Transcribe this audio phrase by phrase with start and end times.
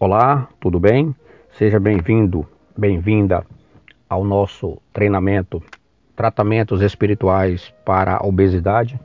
[0.00, 1.12] Olá, tudo bem?
[1.50, 3.44] Seja bem-vindo, bem-vinda
[4.08, 5.60] ao nosso treinamento
[6.14, 9.00] Tratamentos Espirituais para a Obesidade.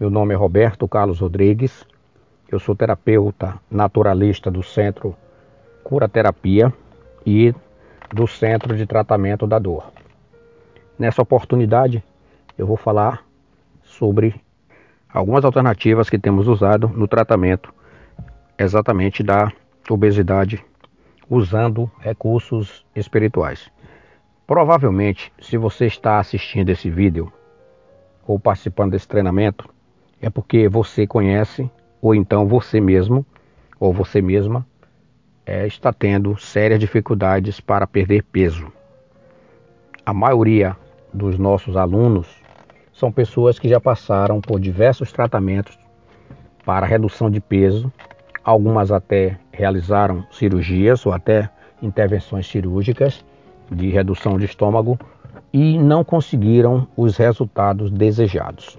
[0.00, 1.86] Meu nome é Roberto Carlos Rodrigues,
[2.50, 5.14] eu sou terapeuta naturalista do Centro
[5.84, 6.74] Cura Terapia
[7.24, 7.54] e
[8.12, 9.92] do Centro de Tratamento da Dor.
[10.98, 12.02] Nessa oportunidade,
[12.58, 13.24] eu vou falar
[13.84, 14.34] sobre
[15.08, 17.72] algumas alternativas que temos usado no tratamento
[18.58, 19.52] exatamente da
[19.92, 20.64] obesidade
[21.28, 23.70] usando recursos espirituais.
[24.46, 27.32] Provavelmente, se você está assistindo esse vídeo
[28.26, 29.68] ou participando desse treinamento,
[30.20, 31.70] é porque você conhece
[32.00, 33.26] ou então você mesmo
[33.78, 34.66] ou você mesma
[35.44, 38.72] é, está tendo sérias dificuldades para perder peso.
[40.04, 40.76] A maioria
[41.12, 42.28] dos nossos alunos
[42.92, 45.78] são pessoas que já passaram por diversos tratamentos
[46.64, 47.92] para redução de peso
[48.46, 51.48] Algumas até realizaram cirurgias ou até
[51.82, 53.24] intervenções cirúrgicas
[53.70, 54.98] de redução de estômago
[55.52, 58.78] e não conseguiram os resultados desejados.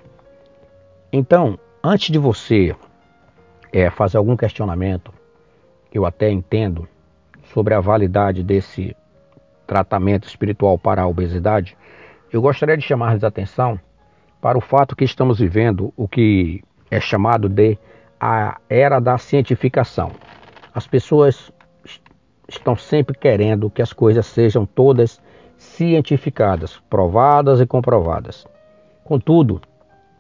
[1.12, 2.76] Então, antes de você
[3.74, 5.12] é, fazer algum questionamento,
[5.92, 6.88] eu até entendo
[7.54, 8.96] sobre a validade desse
[9.66, 11.76] tratamento espiritual para a obesidade,
[12.32, 13.80] eu gostaria de chamar a atenção
[14.40, 17.78] para o fato que estamos vivendo o que é chamado de
[18.20, 20.12] a era da cientificação.
[20.78, 21.52] As pessoas
[22.48, 25.20] estão sempre querendo que as coisas sejam todas
[25.58, 28.46] cientificadas, provadas e comprovadas.
[29.04, 29.60] Contudo,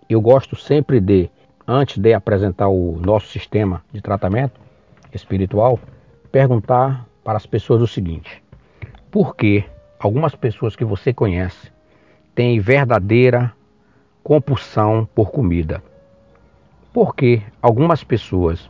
[0.09, 1.29] eu gosto sempre de,
[1.67, 4.59] antes de apresentar o nosso sistema de tratamento
[5.13, 5.79] espiritual,
[6.31, 8.41] perguntar para as pessoas o seguinte:
[9.11, 9.63] por que
[9.99, 11.71] algumas pessoas que você conhece
[12.33, 13.53] têm verdadeira
[14.23, 15.83] compulsão por comida?
[16.91, 18.67] Porque algumas pessoas,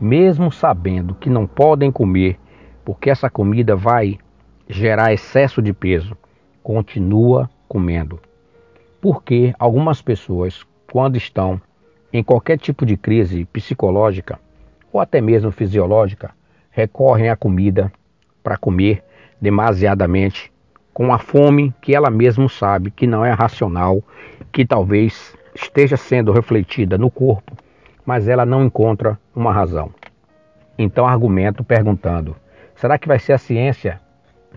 [0.00, 2.38] mesmo sabendo que não podem comer,
[2.84, 4.18] porque essa comida vai
[4.66, 6.16] gerar excesso de peso,
[6.62, 8.18] continua comendo.
[9.00, 11.60] Porque algumas pessoas, quando estão
[12.12, 14.40] em qualquer tipo de crise psicológica
[14.92, 16.30] ou até mesmo fisiológica,
[16.70, 17.92] recorrem à comida
[18.42, 19.04] para comer
[19.40, 20.50] demasiadamente
[20.94, 24.02] com a fome que ela mesma sabe que não é racional,
[24.50, 27.56] que talvez esteja sendo refletida no corpo
[28.10, 29.94] mas ela não encontra uma razão.
[30.76, 32.34] Então argumento perguntando:
[32.74, 34.00] será que vai ser a ciência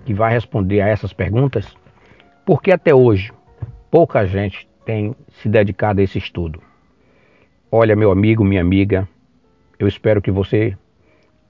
[0.04, 1.72] que vai responder a essas perguntas?
[2.44, 3.32] Porque até hoje
[3.92, 6.60] pouca gente tem se dedicado a esse estudo.
[7.72, 9.08] Olha, meu amigo, minha amiga,
[9.78, 10.76] eu espero que você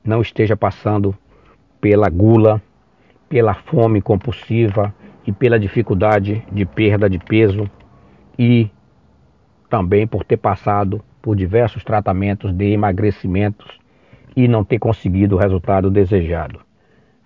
[0.03, 1.17] não esteja passando
[1.79, 2.61] pela gula,
[3.29, 4.93] pela fome compulsiva
[5.25, 7.71] e pela dificuldade de perda de peso
[8.37, 8.69] e
[9.69, 13.79] também por ter passado por diversos tratamentos de emagrecimentos
[14.35, 16.59] e não ter conseguido o resultado desejado.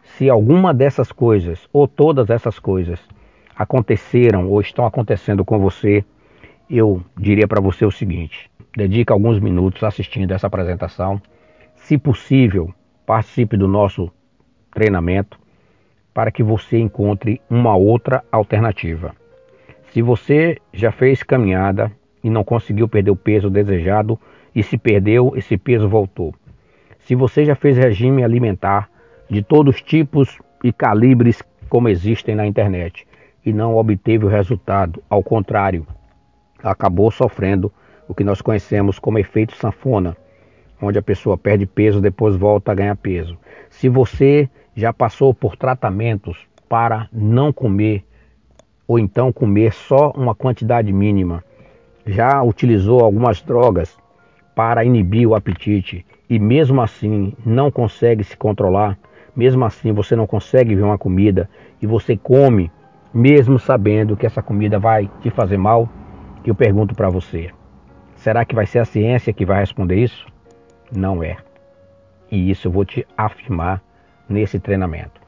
[0.03, 2.99] Se alguma dessas coisas ou todas essas coisas
[3.55, 6.05] aconteceram ou estão acontecendo com você,
[6.69, 11.19] eu diria para você o seguinte: dedique alguns minutos assistindo essa apresentação.
[11.75, 12.71] Se possível,
[13.03, 14.11] participe do nosso
[14.71, 15.39] treinamento
[16.13, 19.15] para que você encontre uma outra alternativa.
[19.91, 21.91] Se você já fez caminhada
[22.27, 24.19] e não conseguiu perder o peso desejado
[24.53, 26.35] e se perdeu, esse peso voltou.
[26.99, 28.89] Se você já fez regime alimentar
[29.29, 33.07] de todos os tipos e calibres como existem na internet
[33.45, 35.87] e não obteve o resultado, ao contrário,
[36.61, 37.71] acabou sofrendo
[38.09, 40.17] o que nós conhecemos como efeito sanfona,
[40.81, 43.37] onde a pessoa perde peso depois volta a ganhar peso.
[43.69, 48.03] Se você já passou por tratamentos para não comer
[48.85, 51.41] ou então comer só uma quantidade mínima
[52.07, 53.97] já utilizou algumas drogas
[54.55, 58.97] para inibir o apetite e mesmo assim não consegue se controlar,
[59.35, 61.49] mesmo assim você não consegue ver uma comida
[61.81, 62.71] e você come
[63.13, 65.89] mesmo sabendo que essa comida vai te fazer mal,
[66.45, 67.49] eu pergunto para você:
[68.15, 70.25] será que vai ser a ciência que vai responder isso?
[70.95, 71.37] Não é.
[72.31, 73.81] E isso eu vou te afirmar
[74.29, 75.21] nesse treinamento.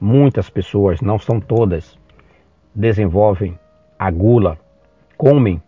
[0.00, 1.98] Muitas pessoas, não são todas,
[2.74, 3.58] desenvolvem
[3.98, 4.58] a gula,
[5.16, 5.60] comem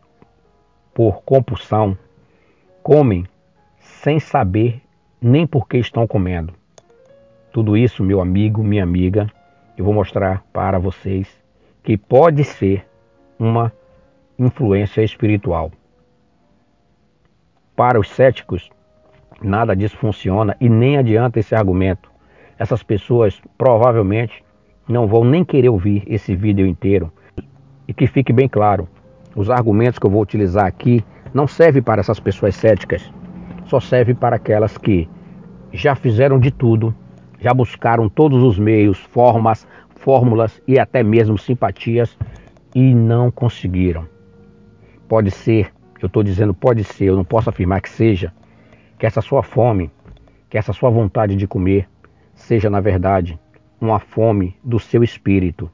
[1.00, 1.96] por compulsão,
[2.82, 3.24] comem
[3.78, 4.82] sem saber
[5.18, 6.52] nem por que estão comendo.
[7.50, 9.26] Tudo isso, meu amigo, minha amiga,
[9.78, 11.26] eu vou mostrar para vocês
[11.82, 12.86] que pode ser
[13.38, 13.72] uma
[14.38, 15.72] influência espiritual.
[17.74, 18.68] Para os céticos,
[19.40, 22.10] nada disso funciona e nem adianta esse argumento.
[22.58, 24.44] Essas pessoas provavelmente
[24.86, 27.10] não vão nem querer ouvir esse vídeo inteiro.
[27.88, 28.86] E que fique bem claro,
[29.34, 33.10] os argumentos que eu vou utilizar aqui não servem para essas pessoas céticas,
[33.66, 35.08] só serve para aquelas que
[35.72, 36.94] já fizeram de tudo
[37.40, 39.66] já buscaram todos os meios, formas,
[39.96, 42.16] fórmulas e até mesmo simpatias
[42.74, 44.06] e não conseguiram.
[45.08, 48.32] Pode ser, eu estou dizendo pode ser, eu não posso afirmar que seja,
[48.98, 49.90] que essa sua fome,
[50.48, 51.88] que essa sua vontade de comer,
[52.34, 53.38] seja na verdade
[53.80, 55.70] uma fome do seu espírito,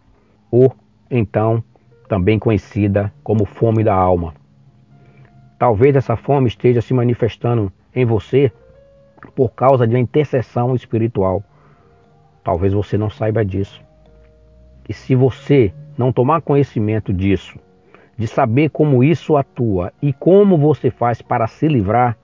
[0.51, 0.75] ou
[1.11, 1.63] então
[2.07, 4.35] também conhecida como fome da alma.
[5.59, 8.53] Talvez essa fome esteja se manifestando em você
[9.35, 11.43] por causa de uma intercessão espiritual.
[12.45, 13.83] Talvez você não saiba disso.
[14.89, 17.59] E se você não tomar conhecimento disso,
[18.17, 22.17] de saber como isso atua e como você faz para se livrar,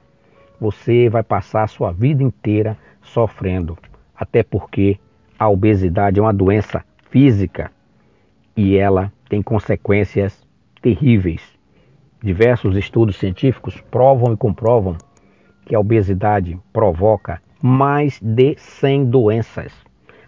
[0.60, 3.76] você vai passar a sua vida inteira sofrendo.
[4.14, 4.98] Até porque
[5.38, 7.70] a obesidade é uma doença física
[8.56, 10.46] e ela tem consequências
[10.82, 11.40] terríveis.
[12.22, 14.98] Diversos estudos científicos provam e comprovam
[15.64, 19.72] que a obesidade provoca mais de 100 doenças.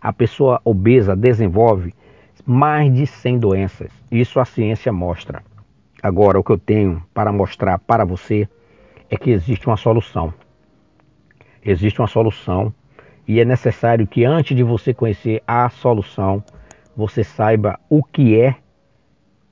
[0.00, 1.94] A pessoa obesa desenvolve
[2.46, 3.92] mais de 100 doenças.
[4.10, 5.42] Isso a ciência mostra.
[6.02, 8.48] Agora, o que eu tenho para mostrar para você
[9.10, 10.32] é que existe uma solução.
[11.62, 12.72] Existe uma solução
[13.28, 16.42] e é necessário que antes de você conhecer a solução,
[16.96, 18.63] você saiba o que é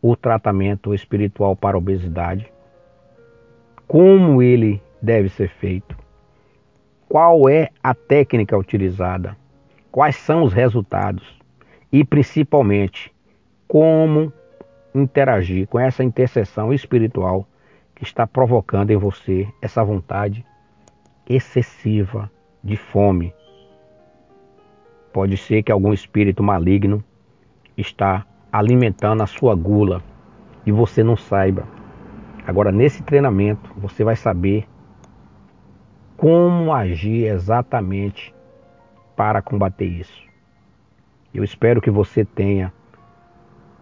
[0.02, 2.52] o tratamento espiritual para obesidade,
[3.86, 5.96] como ele deve ser feito,
[7.08, 9.36] qual é a técnica utilizada,
[9.92, 11.40] quais são os resultados?
[11.92, 13.14] E principalmente
[13.68, 14.32] como
[14.94, 17.46] interagir com essa intercessão espiritual
[17.94, 20.44] que está provocando em você essa vontade
[21.28, 22.30] excessiva
[22.64, 23.32] de fome.
[25.12, 27.04] Pode ser que algum espírito maligno
[27.76, 30.02] está alimentando a sua gula
[30.66, 31.64] e você não saiba.
[32.46, 34.68] Agora, nesse treinamento, você vai saber
[36.16, 38.34] como agir exatamente
[39.16, 40.22] para combater isso.
[41.32, 42.72] Eu espero que você tenha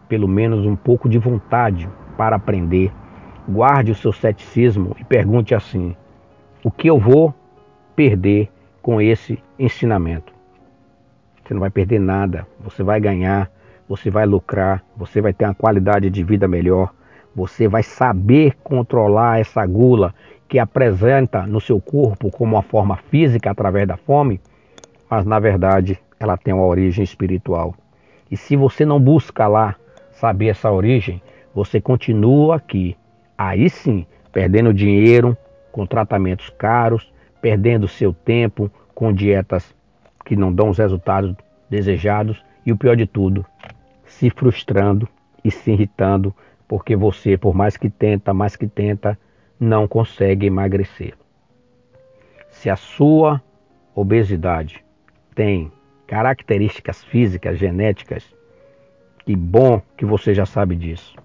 [0.08, 2.92] pelo menos um pouco de vontade para aprender.
[3.48, 5.96] Guarde o seu ceticismo e pergunte assim:
[6.62, 7.34] o que eu vou
[7.96, 8.50] perder
[8.82, 10.32] com esse ensinamento?
[11.42, 13.50] Você não vai perder nada, você vai ganhar
[13.90, 16.94] você vai lucrar, você vai ter uma qualidade de vida melhor,
[17.34, 20.14] você vai saber controlar essa gula
[20.48, 24.40] que apresenta no seu corpo como uma forma física através da fome,
[25.10, 27.74] mas na verdade ela tem uma origem espiritual.
[28.30, 29.74] E se você não busca lá
[30.12, 31.20] saber essa origem,
[31.52, 32.96] você continua aqui,
[33.36, 35.36] aí sim, perdendo dinheiro
[35.72, 39.74] com tratamentos caros, perdendo seu tempo com dietas
[40.24, 41.34] que não dão os resultados
[41.68, 43.44] desejados e o pior de tudo,
[44.20, 45.08] se frustrando
[45.42, 46.34] e se irritando
[46.68, 49.18] porque você, por mais que tenta, mais que tenta,
[49.58, 51.14] não consegue emagrecer.
[52.50, 53.42] Se a sua
[53.94, 54.84] obesidade
[55.34, 55.72] tem
[56.06, 58.22] características físicas, genéticas,
[59.24, 61.16] que bom que você já sabe disso.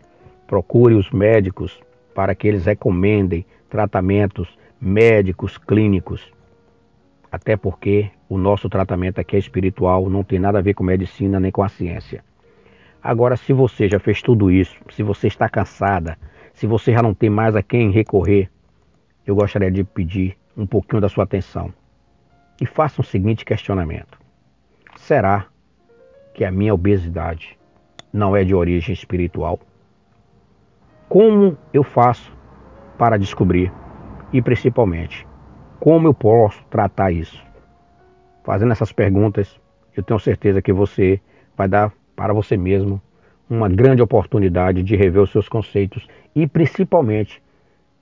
[0.48, 1.78] Procure os médicos
[2.14, 6.32] para que eles recomendem tratamentos médicos clínicos.
[7.30, 11.42] Até porque o nosso tratamento aqui é espiritual, não tem nada a ver com medicina
[11.42, 12.24] nem com a ciência.
[13.08, 16.18] Agora, se você já fez tudo isso, se você está cansada,
[16.56, 18.50] se você já não tem mais a quem recorrer,
[19.28, 21.72] eu gostaria de pedir um pouquinho da sua atenção.
[22.60, 24.18] E faça o seguinte questionamento:
[24.96, 25.46] será
[26.34, 27.56] que a minha obesidade
[28.12, 29.60] não é de origem espiritual?
[31.08, 32.36] Como eu faço
[32.98, 33.72] para descobrir?
[34.34, 35.28] E principalmente,
[35.80, 37.40] como eu posso tratar isso?
[38.44, 39.62] Fazendo essas perguntas,
[39.96, 41.22] eu tenho certeza que você
[41.56, 43.02] vai dar para você mesmo
[43.50, 47.42] uma grande oportunidade de rever os seus conceitos e principalmente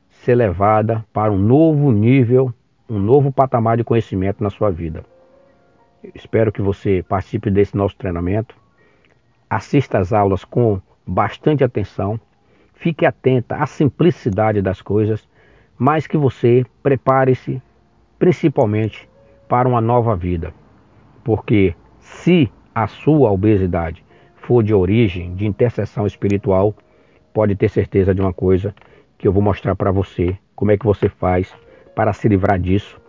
[0.09, 2.53] ser levada para um novo nível,
[2.89, 5.03] um novo patamar de conhecimento na sua vida.
[6.13, 8.55] espero que você participe desse nosso treinamento,
[9.49, 12.19] assista às aulas com bastante atenção,
[12.73, 15.27] fique atenta à simplicidade das coisas,
[15.77, 17.61] mas que você prepare-se
[18.19, 19.09] principalmente
[19.47, 20.53] para uma nova vida.
[21.23, 24.03] Porque se a sua obesidade
[24.43, 26.75] for de origem, de intercessão espiritual,
[27.33, 28.75] pode ter certeza de uma coisa
[29.17, 31.53] que eu vou mostrar para você, como é que você faz
[31.95, 32.99] para se livrar disso,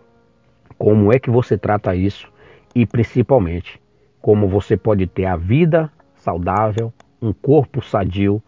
[0.77, 2.31] como é que você trata isso
[2.73, 3.81] e principalmente
[4.21, 8.41] como você pode ter a vida saudável, um corpo sadio,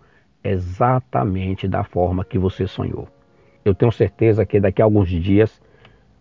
[0.44, 3.08] exatamente da forma que você sonhou.
[3.64, 5.62] Eu tenho certeza que daqui a alguns dias,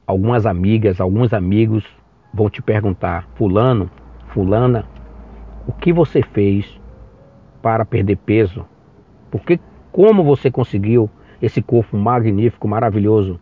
[0.07, 1.85] algumas amigas, alguns amigos
[2.35, 3.91] vão te perguntar: Fulano,
[4.29, 4.85] Fulana,
[5.67, 6.81] o que você fez
[7.61, 8.65] para perder peso?
[9.31, 9.59] Porque
[9.91, 11.11] como você conseguiu
[11.43, 13.41] esse corpo magnífico, maravilhoso?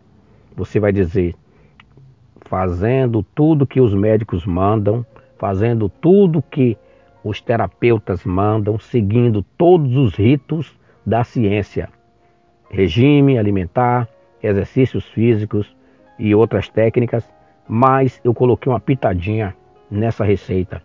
[0.55, 1.35] Você vai dizer,
[2.41, 5.05] fazendo tudo que os médicos mandam,
[5.37, 6.77] fazendo tudo que
[7.23, 11.89] os terapeutas mandam, seguindo todos os ritos da ciência:
[12.69, 14.07] regime alimentar,
[14.41, 15.75] exercícios físicos
[16.17, 17.29] e outras técnicas,
[17.67, 19.55] mas eu coloquei uma pitadinha
[19.89, 20.81] nessa receita,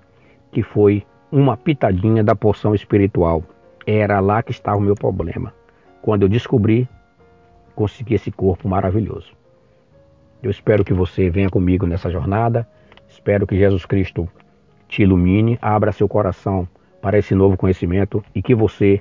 [0.51, 3.43] que foi uma pitadinha da porção espiritual.
[3.87, 5.53] Era lá que estava o meu problema.
[6.03, 6.89] Quando eu descobri,
[7.75, 9.33] consegui esse corpo maravilhoso.
[10.43, 12.67] Eu espero que você venha comigo nessa jornada.
[13.09, 14.29] Espero que Jesus Cristo
[14.89, 16.67] te ilumine, abra seu coração
[17.01, 19.01] para esse novo conhecimento e que você,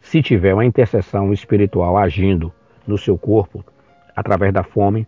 [0.00, 2.52] se tiver uma intercessão espiritual agindo
[2.86, 3.64] no seu corpo
[4.16, 5.06] através da fome,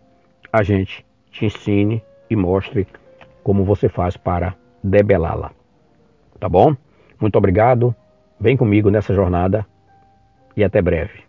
[0.51, 2.87] a gente te ensine e mostre
[3.43, 5.62] como você faz para debelá-la.
[6.43, 6.75] Tá bom?
[7.21, 7.95] Muito obrigado.
[8.37, 9.65] Vem comigo nessa jornada
[10.57, 11.23] e até breve.